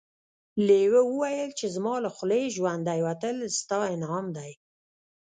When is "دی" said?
4.37-4.51